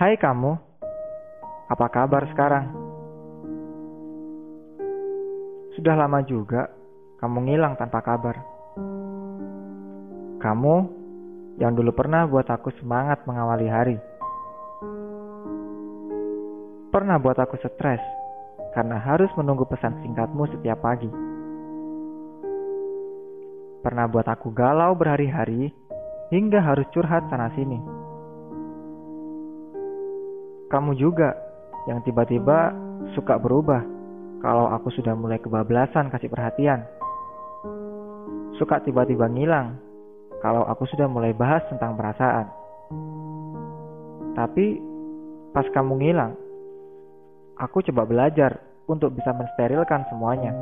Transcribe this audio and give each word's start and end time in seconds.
Hai 0.00 0.16
kamu, 0.16 0.56
apa 1.68 1.86
kabar 1.92 2.24
sekarang? 2.32 2.72
Sudah 5.76 5.92
lama 5.92 6.24
juga 6.24 6.72
kamu 7.20 7.44
ngilang 7.44 7.76
tanpa 7.76 8.00
kabar. 8.00 8.40
Kamu 10.40 10.76
yang 11.60 11.76
dulu 11.76 11.92
pernah 11.92 12.24
buat 12.24 12.48
aku 12.48 12.72
semangat 12.80 13.28
mengawali 13.28 13.68
hari. 13.68 14.00
Pernah 16.88 17.20
buat 17.20 17.36
aku 17.36 17.60
stres 17.60 18.00
karena 18.72 18.96
harus 19.04 19.28
menunggu 19.36 19.68
pesan 19.68 20.00
singkatmu 20.00 20.48
setiap 20.48 20.80
pagi. 20.80 21.12
Pernah 23.84 24.08
buat 24.08 24.24
aku 24.24 24.48
galau 24.48 24.96
berhari-hari 24.96 25.68
hingga 26.32 26.64
harus 26.64 26.88
curhat 26.88 27.28
sana-sini 27.28 27.99
kamu 30.70 30.94
juga 30.94 31.34
yang 31.90 31.98
tiba-tiba 32.06 32.70
suka 33.18 33.34
berubah 33.42 33.82
kalau 34.38 34.70
aku 34.70 34.94
sudah 34.94 35.18
mulai 35.18 35.42
kebablasan 35.42 36.08
kasih 36.14 36.30
perhatian. 36.30 36.86
Suka 38.56 38.78
tiba-tiba 38.80 39.26
ngilang 39.26 39.76
kalau 40.40 40.62
aku 40.64 40.86
sudah 40.88 41.10
mulai 41.10 41.34
bahas 41.34 41.66
tentang 41.68 41.98
perasaan. 41.98 42.46
Tapi 44.38 44.78
pas 45.50 45.66
kamu 45.74 45.92
ngilang, 46.00 46.32
aku 47.58 47.82
coba 47.90 48.06
belajar 48.06 48.62
untuk 48.86 49.10
bisa 49.12 49.34
mensterilkan 49.34 50.06
semuanya. 50.06 50.54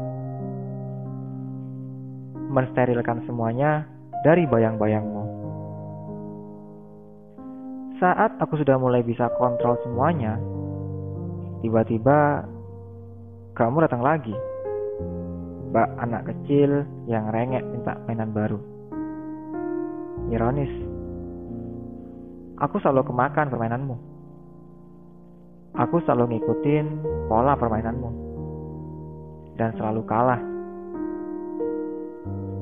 Mensterilkan 2.49 3.29
semuanya 3.29 3.85
dari 4.25 4.49
bayang-bayangmu. 4.49 5.28
Saat 7.99 8.39
aku 8.39 8.55
sudah 8.63 8.79
mulai 8.79 9.03
bisa 9.03 9.27
kontrol 9.43 9.75
semuanya, 9.83 10.39
tiba-tiba 11.67 12.47
kamu 13.59 13.91
datang 13.91 14.07
lagi. 14.07 14.31
Mbak 15.75 15.89
anak 15.99 16.23
kecil 16.31 16.87
yang 17.11 17.27
rengek 17.35 17.67
minta 17.67 17.99
mainan 18.07 18.31
baru. 18.31 18.63
Ironis. 20.31 20.71
Aku 22.63 22.79
selalu 22.79 23.11
kemakan 23.11 23.51
permainanmu. 23.51 23.97
Aku 25.83 25.99
selalu 26.07 26.39
ngikutin 26.39 26.87
pola 27.27 27.59
permainanmu. 27.59 28.11
Dan 29.59 29.75
selalu 29.75 30.07
kalah. 30.07 30.39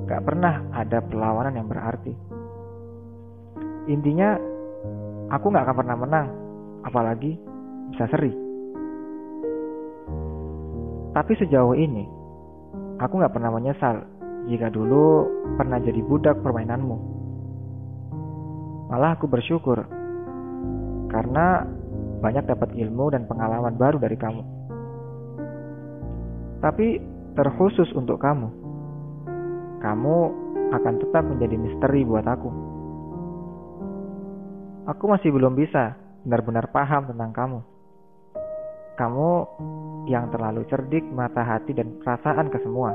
Gak 0.09 0.25
pernah 0.25 0.65
ada 0.73 1.05
perlawanan 1.05 1.61
yang 1.61 1.69
berarti. 1.69 2.17
Intinya 3.93 4.56
aku 5.31 5.47
nggak 5.51 5.65
akan 5.67 5.77
pernah 5.77 5.97
menang, 5.99 6.29
apalagi 6.87 7.39
bisa 7.91 8.07
seri. 8.11 8.33
Tapi 11.17 11.33
sejauh 11.41 11.73
ini, 11.73 12.05
aku 13.01 13.17
nggak 13.17 13.33
pernah 13.33 13.51
menyesal 13.51 14.05
jika 14.47 14.69
dulu 14.71 15.27
pernah 15.59 15.81
jadi 15.81 16.01
budak 16.05 16.39
permainanmu. 16.45 16.97
Malah 18.93 19.19
aku 19.19 19.27
bersyukur 19.27 19.83
karena 21.11 21.67
banyak 22.23 22.45
dapat 22.47 22.71
ilmu 22.77 23.11
dan 23.11 23.27
pengalaman 23.27 23.75
baru 23.75 23.99
dari 23.99 24.15
kamu. 24.15 24.43
Tapi 26.63 26.87
terkhusus 27.35 27.91
untuk 27.93 28.23
kamu, 28.23 28.49
kamu 29.83 30.17
akan 30.73 30.95
tetap 30.99 31.25
menjadi 31.27 31.57
misteri 31.59 32.03
buat 32.07 32.27
aku. 32.27 32.76
Aku 34.87 35.11
masih 35.11 35.35
belum 35.35 35.59
bisa 35.59 35.99
benar-benar 36.23 36.71
paham 36.71 37.11
tentang 37.11 37.35
kamu. 37.35 37.59
Kamu 38.95 39.31
yang 40.07 40.31
terlalu 40.31 40.63
cerdik 40.71 41.03
mata 41.11 41.43
hati 41.43 41.75
dan 41.75 41.99
perasaan 41.99 42.47
ke 42.47 42.63
semua. 42.63 42.95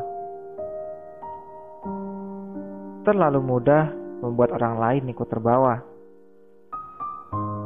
Terlalu 3.03 3.43
mudah 3.43 3.91
membuat 4.23 4.55
orang 4.55 4.79
lain 4.79 5.11
ikut 5.11 5.27
terbawa. 5.27 5.83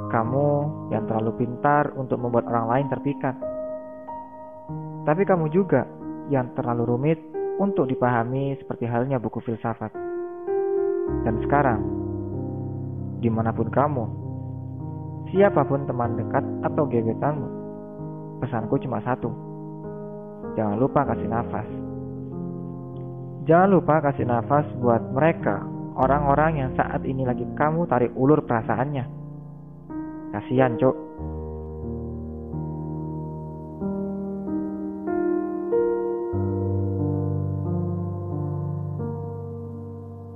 Kamu 0.09 0.47
yang 0.89 1.05
terlalu 1.05 1.45
pintar 1.45 1.93
untuk 1.93 2.17
membuat 2.17 2.49
orang 2.49 2.65
lain 2.65 2.85
terpikat. 2.89 3.35
Tapi 5.05 5.21
kamu 5.21 5.53
juga 5.53 5.85
yang 6.33 6.49
terlalu 6.57 6.97
rumit 6.97 7.19
untuk 7.61 7.85
dipahami 7.85 8.57
seperti 8.57 8.89
halnya 8.89 9.21
buku 9.21 9.37
filsafat. 9.45 9.93
Dan 11.21 11.45
sekarang, 11.45 11.81
di 13.21 13.29
mana 13.31 13.55
pun 13.55 13.69
kamu, 13.69 14.24
siapa 15.33 15.65
pun 15.65 15.85
teman 15.89 16.17
dekat 16.17 16.43
atau 16.65 16.83
gebetanmu, 16.89 17.47
pesanku 18.43 18.77
cuma 18.81 19.01
satu. 19.01 19.29
Jangan 20.53 20.77
lupa 20.77 21.05
kasih 21.07 21.29
nafas. 21.29 21.67
Jangan 23.45 23.69
lupa 23.77 24.01
kasih 24.01 24.25
nafas 24.25 24.65
buat 24.81 25.01
mereka, 25.13 25.61
orang-orang 25.95 26.65
yang 26.65 26.71
saat 26.73 27.05
ini 27.05 27.25
lagi 27.25 27.45
kamu 27.53 27.85
tarik 27.85 28.13
ulur 28.17 28.41
perasaannya. 28.41 29.05
Kasihan, 30.33 30.75
Cok. 30.75 30.95